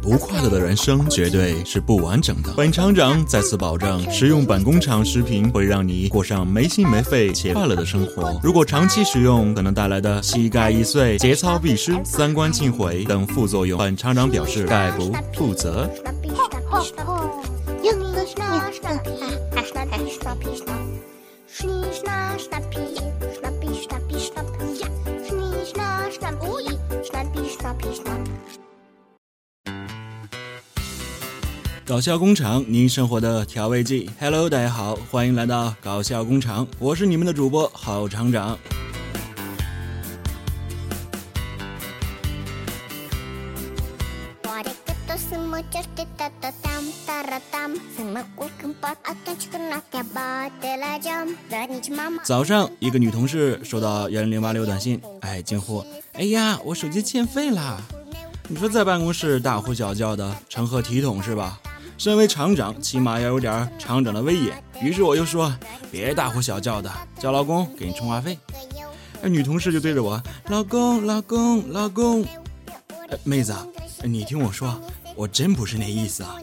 [0.00, 2.52] 不快乐的人生绝对是不完整的。
[2.56, 8.38] 本厂长再次保证，食用本工厂食品会让你过上没心没肺且快乐的生活。
[8.42, 15.88] 如果长期食用，可能带来的膝盖易碎、节操必失、三观尽毁等副作用，本厂长表示概不负责。
[31.92, 34.08] 搞笑工厂，您生活的调味剂。
[34.18, 38.58] Hello，大家好，欢迎来到搞笑工厂，我是你们的主播郝厂长。
[52.24, 55.84] 早上，一个女同事收到幺零零八六短信，哎，惊呼
[56.16, 57.82] ：“哎呀，我手机欠费啦！”
[58.48, 61.60] 你说在办公室大呼小叫的，成何体统是吧？
[62.02, 64.60] 身为厂长，起码要有点厂长的威严。
[64.80, 65.56] 于是我又说
[65.88, 68.36] ：“别大呼小叫的，叫老公给你充话费。”
[69.22, 72.26] 那女同事就对着我：“老公，老公，老公。”
[73.22, 73.54] 妹子，
[74.02, 74.80] 你听我说，
[75.14, 76.34] 我真不是那意思啊。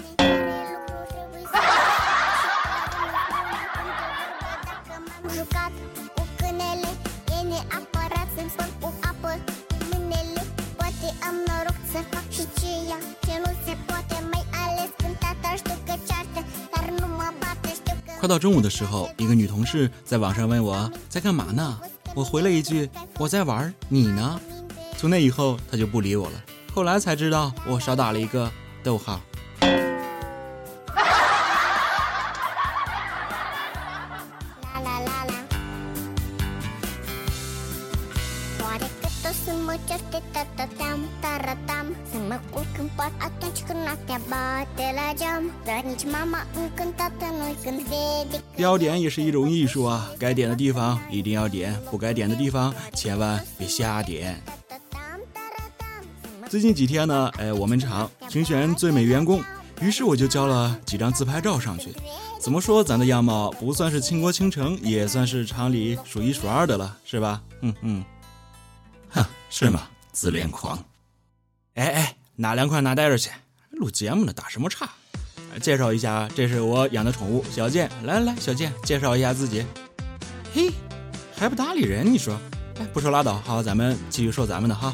[18.19, 21.79] 快到中午的时候，一个女同事在网上问我在干嘛呢？
[22.13, 24.37] 我回了一句我在玩，你呢？
[24.97, 26.43] 从那以后，她就不理我了。
[26.73, 28.51] 后来才知道我少打了一个
[28.83, 29.21] 逗号。
[48.69, 54.39] 标点也是一种艺术啊，该点的地方一定要点，不该点的地方千万别瞎点。
[56.47, 59.43] 最近几天呢，哎，我们厂评选最美员工，
[59.81, 61.91] 于是我就交了几张自拍照上去。
[62.39, 67.41] 怎么说，咱的样貌不算是倾国倾城，也算是厂里数一数二的了，是吧？
[67.61, 68.05] 嗯嗯，
[69.09, 69.87] 哼，是吗？
[70.11, 70.77] 自恋狂。
[71.73, 73.31] 哎哎，拿两块拿待着去。
[73.71, 74.87] 录节目呢，打什么岔？
[75.61, 77.89] 介绍一下啊，这是我养的宠物小健。
[78.03, 79.65] 来来来，小健，介绍一下自己。
[80.53, 80.71] 嘿，
[81.35, 82.05] 还不搭理人？
[82.11, 82.37] 你说？
[82.79, 83.41] 哎，不说拉倒。
[83.45, 84.93] 好，咱们继续说咱们的哈。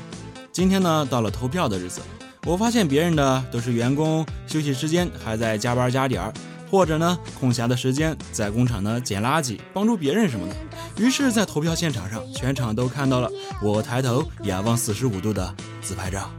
[0.51, 2.01] 今天呢，到了投票的日子，
[2.45, 6.33] 我发现别人的都是员工休息时间还在加班加点儿，
[6.71, 10.55] 或者呢空暇的时间在工厂呢捡垃圾，帮助别人什么的。
[10.97, 13.29] 于是，在投票现场上，全场都看到了
[13.61, 16.31] 我抬头仰望四十五度的自拍照。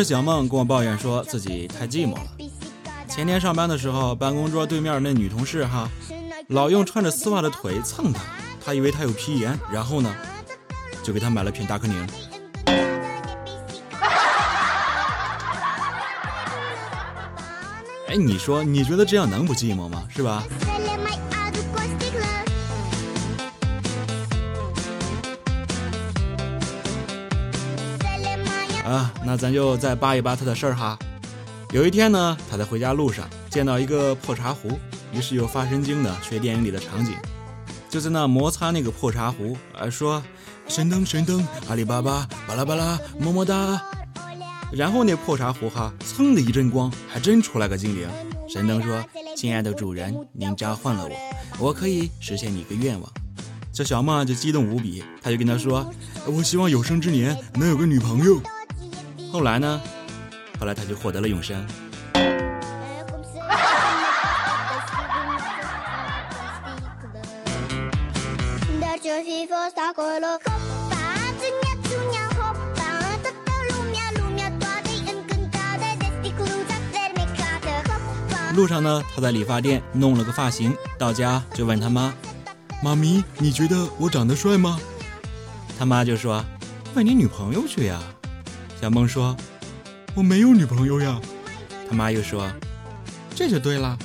[0.00, 2.26] 同事小梦跟我抱怨说自己太寂寞了。
[3.06, 5.90] 前天上班的时候，办公桌对面那女同事哈，
[6.48, 8.22] 老用穿着丝袜的腿蹭他，
[8.64, 10.10] 他以为他有皮炎，然后呢，
[11.02, 12.08] 就给他买了瓶达克宁。
[18.08, 20.04] 哎，你说你觉得这样能不寂寞吗？
[20.08, 20.42] 是吧？
[28.84, 30.98] 啊，那咱就再扒一扒他的事儿哈。
[31.72, 34.78] 有一天呢，他在回家路上见到一个破茶壶，
[35.12, 37.14] 于是又发神经的学电影里的场景，
[37.88, 40.22] 就在那摩擦那个破茶壶，啊说
[40.66, 43.80] 神灯神灯，阿里巴巴巴拉巴拉么么哒。
[44.72, 48.08] 然后那破茶壶哈，噌的一阵光，还真出来个精灵。
[48.48, 49.04] 神灯说
[49.36, 53.12] ：“亲爱的主人，您召唤了我，我可以实现你一个愿望。”
[53.72, 55.88] 这小梦就激动无比，他就跟他说
[56.26, 58.40] ：“我希望有生之年能有个女朋友。”
[59.32, 59.80] 后来呢？
[60.58, 61.64] 后来他就获得了永生。
[78.56, 82.12] 路上呢，他在理发店弄了个发型，到家就问他妈
[82.82, 84.78] ：“妈咪，你觉得我长得帅吗？”
[85.78, 86.44] 他妈就说
[86.94, 87.98] ：“问你女朋友去呀。”
[88.80, 89.36] 小梦说
[90.16, 91.20] ：“我没有女朋友呀。”
[91.86, 92.50] 他妈又说
[93.36, 93.98] ：“这就对了。”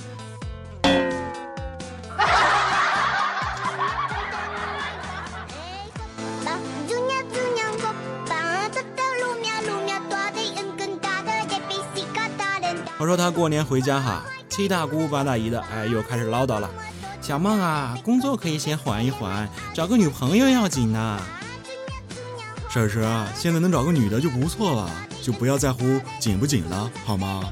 [12.97, 16.69] 我说他过年回家哈，七大姑八大姨的，哎，又开始唠叨了。
[17.21, 21.21] 小梦啊，工作可以先缓一缓，找个女朋友要紧呐。
[22.75, 24.91] 婶婶，现在能找个女的就不错了，
[25.21, 27.49] 就不要在乎紧不紧了，好吗？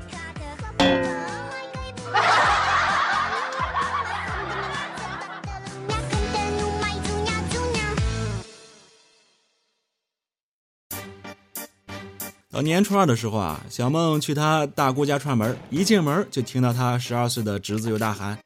[12.51, 18.37] 到年初二的时候啊，小梦去她大姑家串门，一进门就听到她十二岁的侄子又大喊：“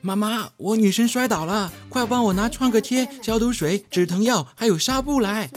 [0.00, 5.50] 妈妈，我女神摔倒了，快帮我拿创可贴、消毒水、止疼药还有纱布来！”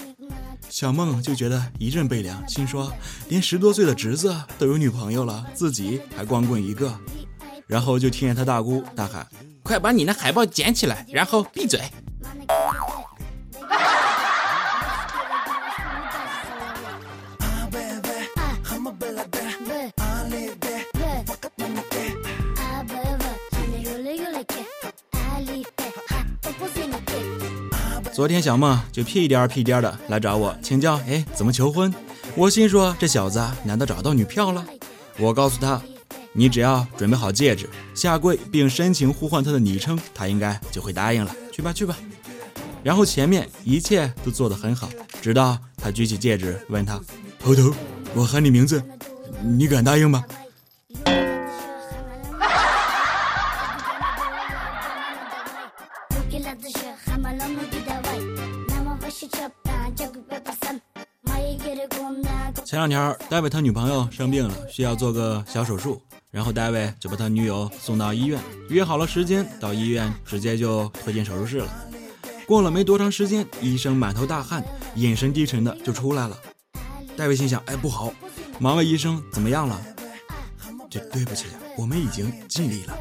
[0.76, 2.92] 小梦就觉得一阵悲凉，心说
[3.32, 6.94] ：“连十多岁的侄子都有女朋友了，自己还光棍一个。”
[7.66, 9.26] 然后就听见他大姑大喊
[9.64, 11.80] ：“快把你那海报捡起来，然后闭嘴！”
[28.16, 31.94] 昨天小梦就屁颠儿屁颠儿的来找我请教，哎，怎么求婚？
[32.38, 34.66] 我心说这小子难道找到女票了？
[35.20, 35.82] 我告诉他，
[36.32, 41.36] 你只要准备好戒指，下跪并深情呼唤他的昵称，他应该就会答应了。
[41.52, 41.98] 去吧去吧。
[42.84, 44.88] 然后前面一切都做得很好，
[45.22, 46.98] 直到他举起戒指问他
[47.38, 47.74] ：“头头，
[48.14, 48.82] 我喊你名字，
[49.44, 50.24] 你敢答应吗？”
[62.66, 66.02] 前两天，戴维他女朋友生病了，需要做个小手术，
[66.32, 71.70] 然后戴维就把他女友送到医院，约好了时间，到医院直接就推进手术室了。
[72.46, 74.62] 过了没多长时间，医生满头大汗，
[74.96, 76.38] 眼神低沉的就出来了。
[77.16, 78.12] 戴维心想：哎，不好！
[78.60, 79.82] 忙问医生怎么样了？
[80.90, 81.46] 对，对不起，
[81.78, 82.98] 我们已经尽力了。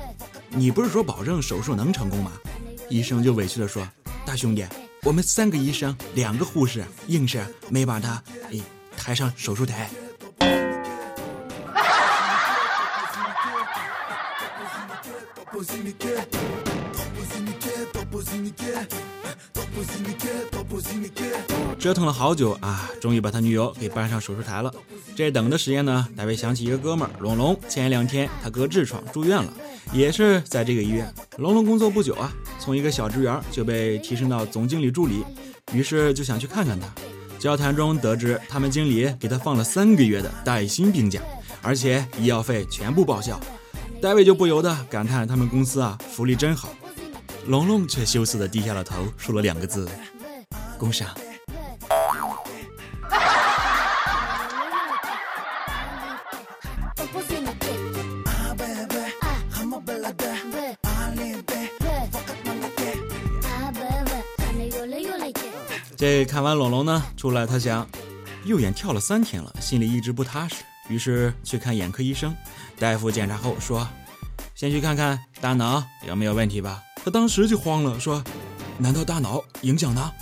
[0.51, 2.31] 你不是说保证手术能成功吗？
[2.89, 3.87] 医生就委屈的说：
[4.27, 4.65] 大兄弟，
[5.03, 8.23] 我们三个医生，两个护士，硬是没把他。
[8.97, 9.91] 抬上手术台。
[21.85, 24.73] 折腾了好久啊，终于把他女友给搬上手术台了。
[25.15, 29.53] 这等的时间呢，大卫想起一个哥们儿龙龙，前两天他割痔疮住院了，
[29.93, 31.13] 也是在这个医院。
[31.37, 35.23] 龙龙工作不久啊，从一个小职员就被提升到总经理助理，
[35.75, 36.89] 于是就想去看看他。
[37.39, 41.21] 交谈中得知，他们经理给他放了三个月的带薪病假，
[41.61, 43.39] 而且医药费全部报销。
[44.01, 46.71] 大卫就不由得感叹：“他们公司啊，福利真好。”
[47.47, 49.87] 龙龙却羞涩地低下了头，说了两个字
[50.81, 51.07] ：“工伤。”
[65.97, 67.89] 这看完龙龙呢，出来他想，
[68.45, 70.57] 右眼跳了三天了，心里一直不踏实，
[70.89, 72.35] 于是去看眼科医生。
[72.79, 73.87] 大夫检查后说，
[74.55, 76.83] 先去看看大脑有没有问题吧。
[77.05, 78.23] 他当时就慌了，说，
[78.79, 80.13] 难道大脑影响呢？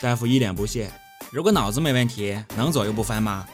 [0.00, 0.90] 大夫一脸不屑，
[1.32, 3.46] 如果脑子没问题，能左右不分吗？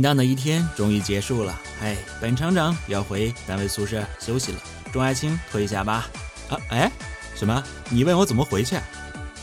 [0.00, 4.58] 平淡的一天终于结束了，哎，本厂长要回单位宿舍休息了，
[4.90, 6.08] 钟爱卿退下吧。
[6.48, 6.90] 啊，哎，
[7.36, 7.62] 什么？
[7.90, 8.78] 你问我怎么回去？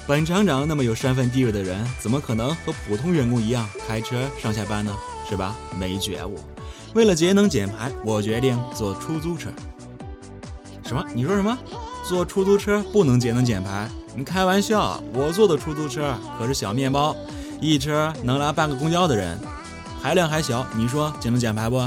[0.07, 4.91] 本厂长那么有身份地位的人，怎么可能和普通员工一样开车上下班呢？
[5.29, 5.55] 是吧？
[5.79, 6.39] 没觉悟。
[6.95, 9.51] 为了节能减排，我决定坐出租车。
[10.83, 11.05] 什么？
[11.13, 11.55] 你说什么？
[12.03, 13.87] 坐出租车不能节能减排？
[14.15, 14.99] 你开玩笑！
[15.13, 17.15] 我坐的出租车可是小面包，
[17.61, 19.37] 一车能拉半个公交的人。
[20.01, 21.77] 排量还小，你说节能减排不？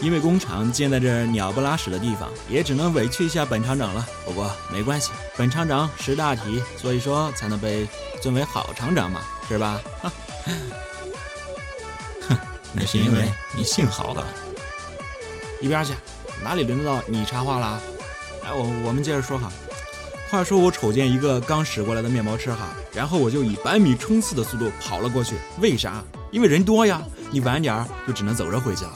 [0.00, 4.06] 因为工厂建在这鸟不拉屎的地方，也只能委屈一下本厂长了。
[4.24, 7.86] 不过没关系，本厂长识大体，所以说才能被
[8.22, 9.80] 尊为好厂长嘛，是吧？
[10.00, 10.10] 哼，
[12.72, 14.24] 那是因为你姓郝的。
[15.60, 15.92] 一边去，
[16.42, 17.80] 哪里轮得到你插话了？
[18.44, 19.50] 哎，我我们接着说哈。
[20.30, 25.36] 话说我瞅见一个刚驶过来的面包车哈，然后我就以百米冲刺的速度跑了过去。
[25.60, 26.04] 为啥？
[26.30, 28.92] 因为人多呀，你晚点就只能走着回去了。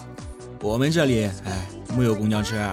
[0.60, 1.66] 我们这里哎
[1.96, 2.70] 没有公交车。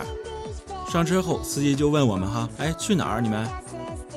[0.92, 3.22] 上车后，司机就问我们哈，哎去哪儿？
[3.22, 3.48] 你们？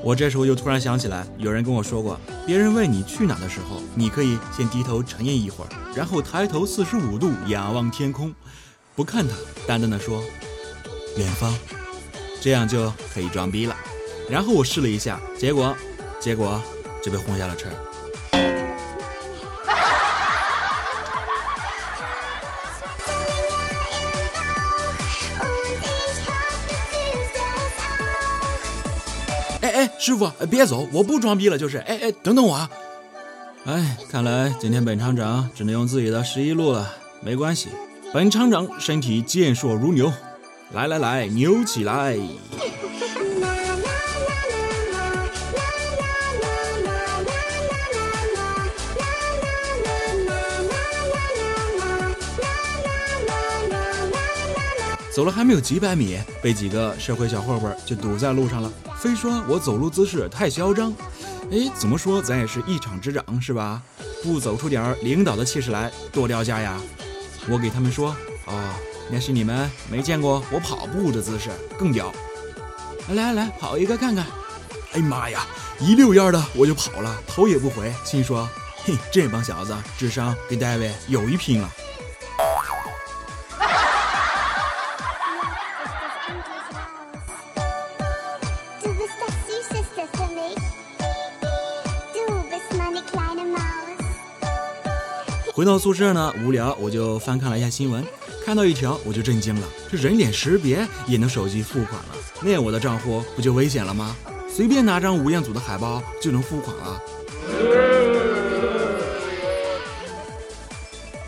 [0.02, 8.34] 我这时候就突然想起来，有人跟我说过，别人问你去哪的时候，你可以先低头沉吟一会儿，然后抬头四十五度仰望天空，
[8.94, 9.34] 不看他，
[9.66, 10.22] 淡淡的说
[11.16, 11.52] 远方，
[12.40, 13.76] 这样就可以装逼了。
[14.28, 15.74] 然后我试了一下，结果，
[16.20, 16.60] 结果
[17.02, 17.68] 就被轰下了车。
[29.62, 32.54] 哎哎，师傅，别走，我不装逼了，就是，哎哎，等等我。
[32.54, 32.70] 啊！
[33.64, 37.68] 哎，看来今天本厂长只能用自己的十一路了，没关系，
[38.14, 40.12] 本厂长身体健硕如牛，
[40.72, 42.18] 来来来，扭起来。
[55.10, 60.92] 走了还没有几百米，被几个社会小混混就堵在路上了，非说我走路姿势太嚣张。
[61.50, 63.82] 哎，怎么说咱也是一厂之长是吧？
[64.22, 66.78] 不走出点领导的气势来，多掉价呀！
[67.48, 68.74] 我给他们说，哦，
[69.10, 72.12] 那是你们没见过我跑步的姿势，更屌。
[73.08, 74.24] 来来来跑一个看看。
[74.92, 75.46] 哎妈呀，
[75.80, 78.48] 一溜烟的我就跑了，头也不回，心说，
[78.84, 81.72] 嘿，这帮小子智商跟戴维有一拼了。
[95.62, 98.04] 回到宿舍呢，无聊我就翻看了一下新闻，
[98.44, 104.16] 看到一条我就震惊了，这人脸识别也能手机付款了，那我的账户不就危险了吗？
[104.52, 107.00] 随便拿张吴彦祖的海报就能付款了。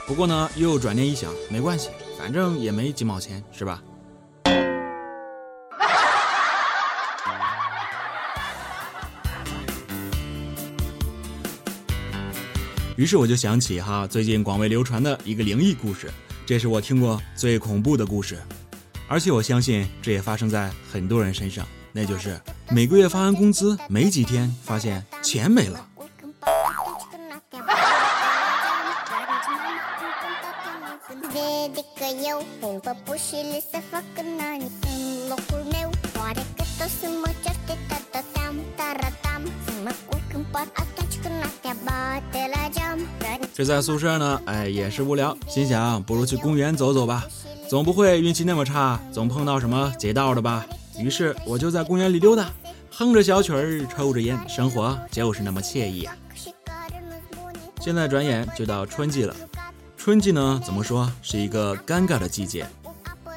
[0.04, 3.80] 不过呢，又转念一想，没关系，反正也没几毛钱，是吧？
[12.96, 16.08] 于是我就想起哈，最近广为流传的一个灵异故事，
[16.46, 18.38] 这是我听过最恐怖的故事，
[19.08, 25.88] 而且我相信这也发生在很多人身上，那就是每个月发完工资没几天，发现钱没了。
[43.56, 47.24] 这在宿舍呢，哎，也是无聊，心想不如去公园走走吧，
[47.68, 50.66] 总不会运气那么差，总碰到什么劫道的吧。
[50.98, 52.50] 于是我就在公园里溜达，
[52.90, 56.16] 哼着小曲儿，抽着烟，生活就是那么惬意啊。
[57.80, 59.36] 现在转眼就到春季了，
[59.96, 62.66] 春季呢，怎么说是一个尴尬的季节？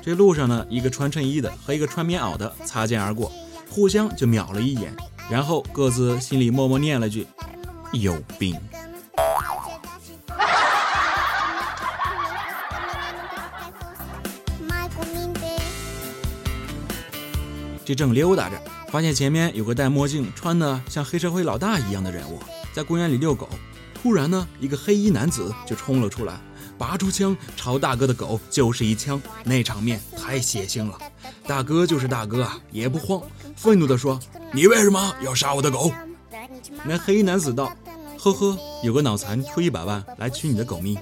[0.02, 3.32] 这路上呢，一个穿衬衣的和一个穿棉袄的擦肩而过，
[3.70, 4.92] 互相就瞄了一眼，
[5.30, 7.28] 然后各自心里默默念了句
[7.94, 8.60] ：“有病。”
[17.88, 22.38] 这正溜达着，发现前面有个戴墨镜、穿的像黑社会老大一样的人物，
[22.74, 23.48] 在公园里遛狗。
[23.94, 26.38] 突然呢，一个黑衣男子就冲了出来，
[26.77, 31.00] 拔出枪朝大哥的狗就是一枪，那场面太血腥了。
[31.48, 33.22] 大哥就是大哥啊，也不慌，
[33.56, 34.20] 愤怒地说
[34.51, 35.89] ：“你为什么要杀我的狗？”
[36.84, 37.72] 那黑衣男子道
[38.20, 40.98] ：“呵呵，有个脑残出一百万来取你的狗命。”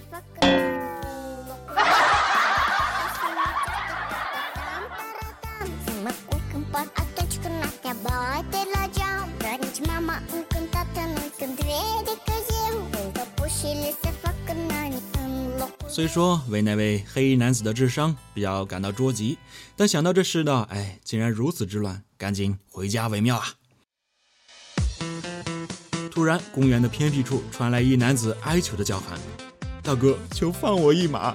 [15.95, 19.37] 虽说为那位黑衣男子的智商比较感到捉急，
[19.77, 23.45] 但想到这世道，哎，竟然如此之乱，赶紧回家为妙啊！
[26.11, 29.17] 突然，公园的偏僻处传来一男子哀求的叫喊
[29.81, 31.33] ：“大哥，求放我一马！”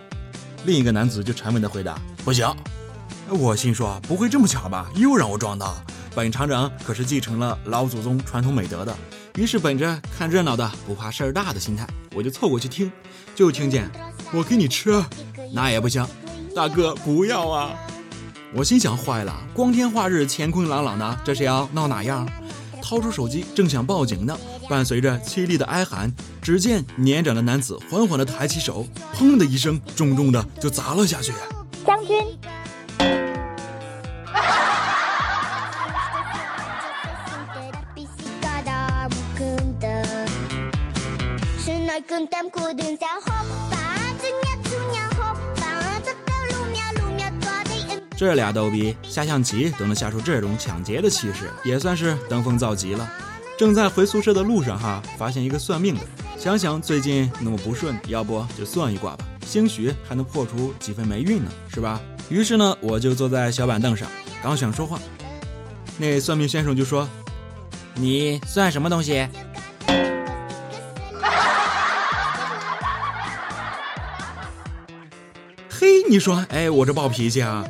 [0.67, 2.47] 另一个男子就沉稳的回答：“不行。”
[3.33, 4.93] 我心说：“不会这么巧吧？
[4.95, 5.83] 又让我撞到？
[6.15, 8.95] 本厂长可是继承了老祖宗传统美德的。”
[9.37, 12.93] 于是本着看热闹的不怕事儿大的心态，我就凑过去听，
[13.35, 13.91] 就听见。
[14.33, 15.05] 我给你吃，
[15.53, 16.07] 那也不行，
[16.55, 17.75] 大哥不要啊！
[18.55, 22.29] 我心想坏了，光天化日，乾坤朗朗的，这是要闹哪样？
[22.81, 31.33] 掏出手机，正想报警呢，伴随着凄厉的哀喊，只见年长的男子缓缓地抬起手，砰的一声，重重的就砸了下去。
[31.85, 32.25] 将军。
[48.17, 53.11] 这俩逗比下象棋都能下出这种抢劫的气势，也算是登峰造极了。
[53.59, 56.03] 正在回宿舍的路上哈，发现一个算命的，
[56.39, 61.99] 想想最近那么不顺，要不就算一卦吧，兴许还能破除几分霉运呢，是吧？
[62.29, 64.07] 于是呢，我就坐在小板凳上，
[64.43, 65.01] 刚想说话，
[65.97, 67.09] 那算命先生就说
[67.97, 69.27] ：“你算什么东西？”
[76.11, 77.65] 你说，哎，我这暴脾气啊！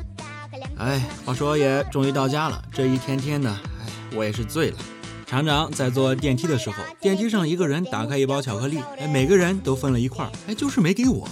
[0.79, 4.79] 哎，话说也终于到家了，这一天天的，哎，我也是醉了。
[5.27, 11.29] 厂长在坐电梯的时候，电梯上一个人打开一包巧克力，哎，每个人都分了一块，哎，就是没给我，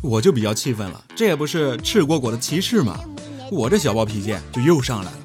[0.00, 1.02] 我就比较气愤了。
[1.16, 2.96] 这也不是赤果果的歧视吗？
[3.50, 5.18] 我这小暴脾气就又上来了。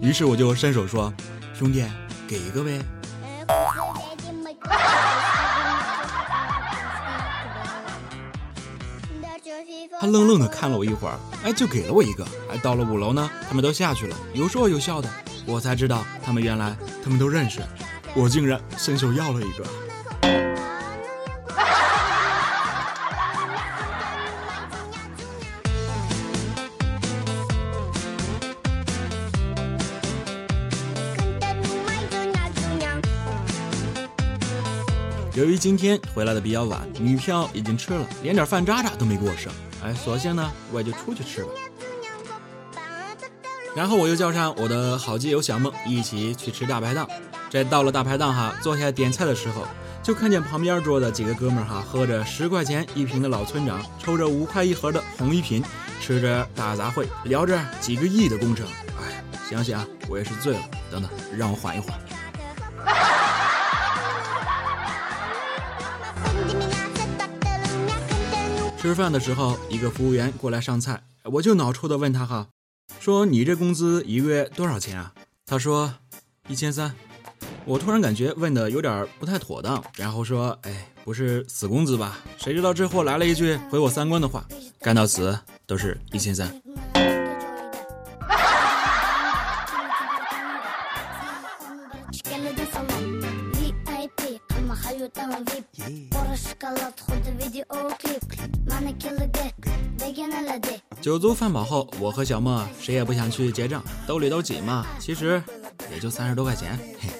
[0.00, 1.12] 于是我就伸手说
[1.58, 1.82] ：“兄弟，
[2.28, 2.78] 给一个呗。”
[10.04, 12.22] 他愣愣的看了我一会儿，哎，就给了我一个。
[12.50, 15.08] 哎，到了五楼呢，他们都下去了，有说有笑的。
[15.46, 17.62] 我才知道，他们原来他们都认识。
[18.14, 19.64] 我竟然伸手要了一个。
[35.32, 39.50] 由于今天回来的比较晚，女票已经吃了，连点饭渣渣都没给我剩。
[39.84, 41.50] 哎，索性呢，我也就出去吃吧。
[43.76, 47.06] 然后我又叫上我的好基友小梦一起去吃大排档。
[47.50, 49.66] 这到了大排档哈，坐下点菜的时候，
[50.02, 55.62] 就看见旁边桌的几个哥们儿哈，喝着十块钱一瓶的老村长，抽着五块一盒的红一品，
[56.00, 58.66] 吃着大杂烩，聊着几个亿的工程。
[58.98, 60.60] 哎，想想我也是醉了。
[60.90, 61.98] 等等，让我缓一缓。
[68.84, 72.48] 吃饭的时候，一个服务员过来上菜，我就脑抽的问他哈，
[73.00, 75.14] 说你这工资一个月多少钱啊？
[75.46, 75.94] 他说
[76.48, 76.94] 一千三。
[77.64, 82.18] 我突然感觉问的有点不太妥当，然后说，哎，不是死工资吧？
[82.36, 84.46] 谁知道这货来了一句毁我三观的话，
[84.80, 86.54] 干到死都是一千三。
[101.04, 104.86] 酒足饭饱后，我和小梦谁也不想去结账，兜里都紧嘛。
[104.98, 105.42] 其实
[105.92, 107.10] 也就三十多块钱，嘿，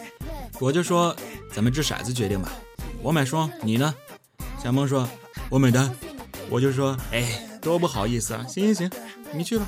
[0.58, 1.14] 我就说
[1.52, 2.50] 咱们掷骰子决定吧。
[3.02, 3.94] 我买双，你呢？
[4.58, 5.06] 小梦说，
[5.50, 5.94] 我买单。
[6.48, 8.42] 我就说，哎，多不好意思啊。
[8.48, 8.90] 行行行，
[9.34, 9.66] 你去吧。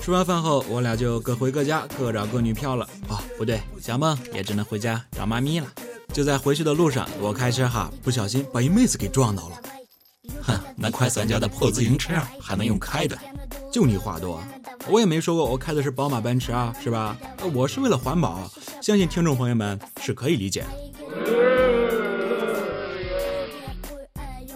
[0.00, 2.88] 吃完饭后，我俩就各回各家，各找各女票了。
[3.08, 5.66] 哦，不对，小梦也只能回家找妈咪了。
[6.12, 9.56] 就在回去的路上，我开车哈，不小心把一妹子给撞到了。
[10.40, 13.18] 哼，那快三家的破自行车还能用开的？
[13.72, 14.40] 就你话多，
[14.88, 17.18] 我也没说过我开的是宝马奔驰啊，是吧？
[17.52, 18.48] 我是为了环保，
[18.80, 20.68] 相信听众朋友们是可以理解的。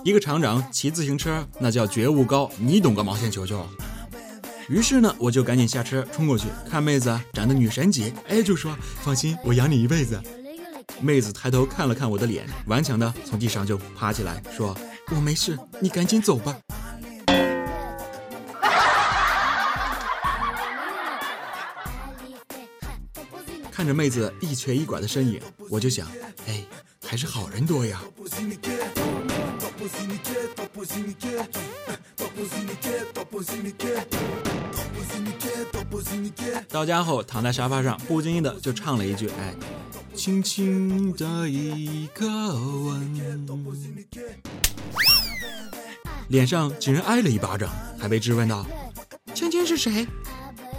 [0.04, 3.66] 一个厂长骑自行车，那叫觉悟高，你懂个毛线球球？
[4.68, 10.20] 于是呢，我就赶紧下车冲过去，看妹子长得女神级，哎，就说放心，我养你一辈子。
[11.00, 14.76] 妹子抬头看了看我的脸，顽强的从地上就爬起来，说
[15.14, 16.58] ：“我没事，你赶紧走吧。”
[23.70, 26.08] 看着妹子一瘸一拐的身影，我就想，
[26.48, 26.64] 哎，
[27.06, 28.02] 还是好人多呀。
[36.68, 39.54] 到家后，躺在沙发上，不经意的就唱了一句：“哎，
[40.14, 43.16] 轻轻的一个吻。”
[46.28, 48.66] 脸上竟然挨了一巴掌，还被质问道
[49.34, 50.06] ：“芊芊是谁？”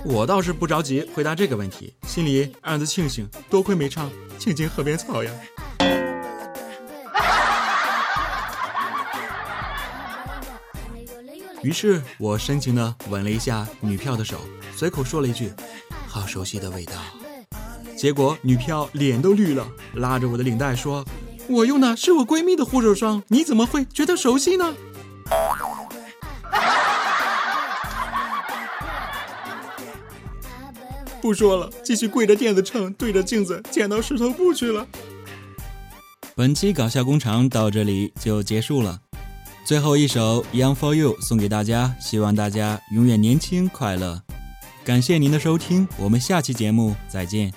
[0.05, 5.31] 我倒是不着急回答这个问题，心里暗自庆幸，多亏没唱《青青河边草》呀。
[11.67, 14.39] 于是我深情地吻了一下女票的手，
[14.73, 15.51] 随口说了一句
[16.07, 16.93] ：“好熟悉的味道。”
[17.97, 21.03] 结果女票脸都绿了，拉着我的领带说
[21.49, 24.73] ：“我用的是我闺蜜的护手霜，你怎么会觉得熟悉呢？”
[31.21, 34.87] 不说了，继续跪着垫子秤，对着镜子剪刀石头布去了。
[36.33, 39.01] 本期搞笑工厂到这里就结束了。
[39.67, 44.21] 最后一首《Young for You》送给大家，希望大家永远年轻快乐。
[44.85, 47.51] 感谢您的收听，我们下期节目再见。